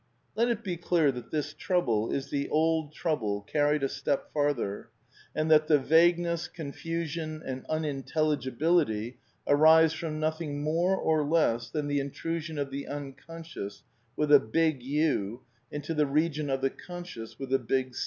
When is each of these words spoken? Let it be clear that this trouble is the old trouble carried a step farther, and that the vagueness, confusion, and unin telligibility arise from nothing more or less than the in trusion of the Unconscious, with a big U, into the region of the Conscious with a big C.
Let 0.35 0.49
it 0.49 0.63
be 0.63 0.77
clear 0.77 1.11
that 1.11 1.29
this 1.29 1.53
trouble 1.53 2.11
is 2.11 2.31
the 2.31 2.49
old 2.49 2.91
trouble 2.91 3.41
carried 3.43 3.83
a 3.83 3.87
step 3.87 4.33
farther, 4.33 4.89
and 5.35 5.51
that 5.51 5.67
the 5.67 5.77
vagueness, 5.77 6.47
confusion, 6.47 7.43
and 7.45 7.67
unin 7.67 8.03
telligibility 8.11 9.17
arise 9.45 9.93
from 9.93 10.19
nothing 10.19 10.63
more 10.63 10.97
or 10.97 11.23
less 11.23 11.69
than 11.69 11.85
the 11.85 11.99
in 11.99 12.09
trusion 12.09 12.57
of 12.57 12.71
the 12.71 12.87
Unconscious, 12.87 13.83
with 14.15 14.31
a 14.31 14.39
big 14.39 14.81
U, 14.81 15.43
into 15.71 15.93
the 15.93 16.07
region 16.07 16.49
of 16.49 16.61
the 16.61 16.71
Conscious 16.71 17.37
with 17.37 17.53
a 17.53 17.59
big 17.59 17.93
C. 17.93 17.99